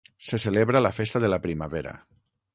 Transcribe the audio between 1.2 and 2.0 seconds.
de la primavera.